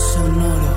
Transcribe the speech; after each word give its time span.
Sonoro. 0.00 0.74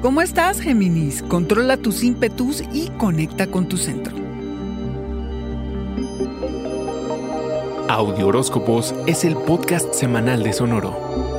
¿Cómo 0.00 0.22
estás, 0.22 0.60
Géminis? 0.60 1.22
Controla 1.22 1.76
tus 1.76 2.02
ímpetus 2.02 2.62
y 2.72 2.88
conecta 2.98 3.48
con 3.48 3.68
tu 3.68 3.76
centro. 3.76 4.16
Audio 7.88 8.28
Horóscopos 8.28 8.94
es 9.06 9.24
el 9.24 9.36
podcast 9.36 9.92
semanal 9.92 10.42
de 10.42 10.52
Sonoro. 10.52 11.37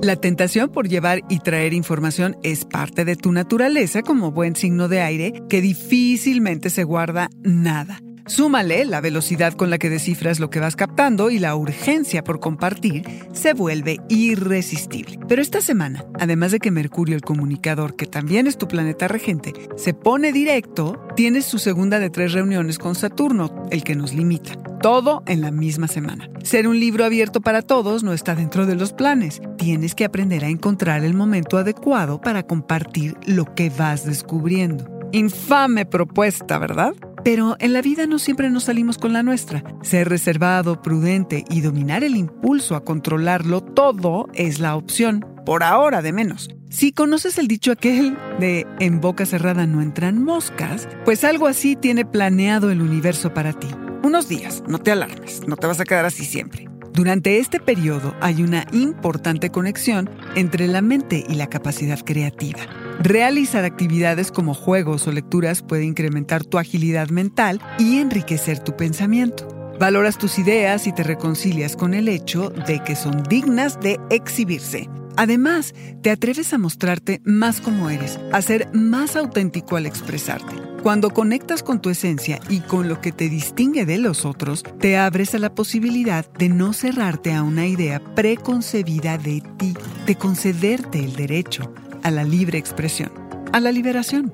La 0.00 0.14
tentación 0.14 0.70
por 0.70 0.88
llevar 0.88 1.22
y 1.28 1.40
traer 1.40 1.74
información 1.74 2.36
es 2.44 2.64
parte 2.64 3.04
de 3.04 3.16
tu 3.16 3.32
naturaleza 3.32 4.02
como 4.02 4.30
buen 4.30 4.54
signo 4.54 4.86
de 4.86 5.00
aire 5.00 5.42
que 5.48 5.60
difícilmente 5.60 6.70
se 6.70 6.84
guarda 6.84 7.30
nada. 7.42 8.00
Súmale 8.26 8.84
la 8.84 9.00
velocidad 9.00 9.54
con 9.54 9.70
la 9.70 9.78
que 9.78 9.90
descifras 9.90 10.38
lo 10.38 10.50
que 10.50 10.60
vas 10.60 10.76
captando 10.76 11.30
y 11.30 11.40
la 11.40 11.56
urgencia 11.56 12.22
por 12.22 12.38
compartir 12.38 13.04
se 13.32 13.54
vuelve 13.54 13.98
irresistible. 14.08 15.18
Pero 15.26 15.42
esta 15.42 15.62
semana, 15.62 16.04
además 16.20 16.52
de 16.52 16.60
que 16.60 16.70
Mercurio, 16.70 17.16
el 17.16 17.22
comunicador, 17.22 17.96
que 17.96 18.06
también 18.06 18.46
es 18.46 18.56
tu 18.56 18.68
planeta 18.68 19.08
regente, 19.08 19.52
se 19.76 19.94
pone 19.94 20.30
directo, 20.30 21.02
tienes 21.16 21.46
su 21.46 21.58
segunda 21.58 21.98
de 21.98 22.10
tres 22.10 22.32
reuniones 22.32 22.78
con 22.78 22.94
Saturno, 22.94 23.66
el 23.70 23.82
que 23.82 23.96
nos 23.96 24.12
limita. 24.12 24.52
Todo 24.82 25.24
en 25.26 25.40
la 25.40 25.50
misma 25.50 25.88
semana. 25.88 26.30
Ser 26.44 26.68
un 26.68 26.78
libro 26.78 27.04
abierto 27.04 27.40
para 27.40 27.62
todos 27.62 28.04
no 28.04 28.12
está 28.12 28.36
dentro 28.36 28.64
de 28.64 28.76
los 28.76 28.92
planes. 28.92 29.40
Tienes 29.56 29.96
que 29.96 30.04
aprender 30.04 30.44
a 30.44 30.48
encontrar 30.48 31.04
el 31.04 31.14
momento 31.14 31.58
adecuado 31.58 32.20
para 32.20 32.44
compartir 32.44 33.16
lo 33.26 33.44
que 33.56 33.70
vas 33.70 34.06
descubriendo. 34.06 34.86
Infame 35.10 35.84
propuesta, 35.84 36.58
¿verdad? 36.58 36.94
Pero 37.24 37.56
en 37.58 37.72
la 37.72 37.82
vida 37.82 38.06
no 38.06 38.20
siempre 38.20 38.50
nos 38.50 38.64
salimos 38.64 38.98
con 38.98 39.12
la 39.12 39.24
nuestra. 39.24 39.64
Ser 39.82 40.08
reservado, 40.08 40.80
prudente 40.80 41.44
y 41.50 41.60
dominar 41.60 42.04
el 42.04 42.16
impulso 42.16 42.76
a 42.76 42.84
controlarlo 42.84 43.60
todo 43.60 44.28
es 44.32 44.60
la 44.60 44.76
opción, 44.76 45.26
por 45.44 45.64
ahora 45.64 46.02
de 46.02 46.12
menos. 46.12 46.50
Si 46.70 46.92
conoces 46.92 47.38
el 47.38 47.48
dicho 47.48 47.72
aquel 47.72 48.16
de 48.38 48.64
en 48.78 49.00
boca 49.00 49.26
cerrada 49.26 49.66
no 49.66 49.82
entran 49.82 50.22
moscas, 50.22 50.88
pues 51.04 51.24
algo 51.24 51.48
así 51.48 51.74
tiene 51.74 52.04
planeado 52.04 52.70
el 52.70 52.80
universo 52.80 53.34
para 53.34 53.52
ti. 53.52 53.68
Unos 54.08 54.26
días, 54.26 54.62
no 54.66 54.78
te 54.78 54.90
alarmes, 54.90 55.46
no 55.46 55.58
te 55.58 55.66
vas 55.66 55.80
a 55.80 55.84
quedar 55.84 56.06
así 56.06 56.24
siempre. 56.24 56.66
Durante 56.94 57.40
este 57.40 57.60
periodo 57.60 58.14
hay 58.22 58.42
una 58.42 58.66
importante 58.72 59.50
conexión 59.50 60.08
entre 60.34 60.66
la 60.66 60.80
mente 60.80 61.26
y 61.28 61.34
la 61.34 61.48
capacidad 61.48 62.00
creativa. 62.02 62.60
Realizar 63.00 63.66
actividades 63.66 64.32
como 64.32 64.54
juegos 64.54 65.06
o 65.06 65.12
lecturas 65.12 65.60
puede 65.60 65.84
incrementar 65.84 66.46
tu 66.46 66.56
agilidad 66.56 67.10
mental 67.10 67.60
y 67.78 67.98
enriquecer 67.98 68.60
tu 68.60 68.74
pensamiento. 68.78 69.46
Valoras 69.78 70.16
tus 70.16 70.38
ideas 70.38 70.86
y 70.86 70.94
te 70.94 71.02
reconcilias 71.02 71.76
con 71.76 71.92
el 71.92 72.08
hecho 72.08 72.48
de 72.48 72.82
que 72.82 72.96
son 72.96 73.24
dignas 73.24 73.78
de 73.78 74.00
exhibirse. 74.08 74.88
Además, 75.18 75.74
te 76.00 76.10
atreves 76.10 76.54
a 76.54 76.58
mostrarte 76.58 77.20
más 77.24 77.60
como 77.60 77.90
eres, 77.90 78.18
a 78.32 78.40
ser 78.40 78.70
más 78.72 79.16
auténtico 79.16 79.76
al 79.76 79.84
expresarte. 79.84 80.67
Cuando 80.82 81.10
conectas 81.10 81.62
con 81.62 81.82
tu 81.82 81.90
esencia 81.90 82.40
y 82.48 82.60
con 82.60 82.88
lo 82.88 83.00
que 83.00 83.12
te 83.12 83.28
distingue 83.28 83.84
de 83.84 83.98
los 83.98 84.24
otros, 84.24 84.62
te 84.78 84.96
abres 84.96 85.34
a 85.34 85.38
la 85.38 85.54
posibilidad 85.54 86.24
de 86.38 86.48
no 86.48 86.72
cerrarte 86.72 87.34
a 87.34 87.42
una 87.42 87.66
idea 87.66 88.00
preconcebida 88.14 89.18
de 89.18 89.42
ti, 89.58 89.74
de 90.06 90.14
concederte 90.14 91.00
el 91.00 91.16
derecho 91.16 91.72
a 92.02 92.10
la 92.10 92.22
libre 92.22 92.58
expresión, 92.58 93.10
a 93.52 93.60
la 93.60 93.72
liberación. 93.72 94.32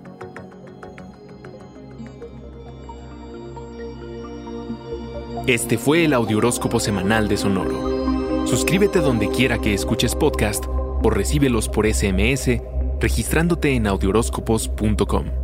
Este 5.47 5.77
fue 5.77 6.05
el 6.05 6.13
Audioróscopo 6.13 6.79
semanal 6.79 7.29
de 7.29 7.37
Sonoro. 7.37 8.47
Suscríbete 8.47 9.01
donde 9.01 9.29
quiera 9.29 9.59
que 9.59 9.75
escuches 9.75 10.15
podcast 10.15 10.65
o 10.67 11.11
recíbelos 11.11 11.69
por 11.69 11.87
SMS 11.87 12.61
registrándote 13.01 13.75
en 13.75 13.87
audioróscopos.com. 13.87 15.44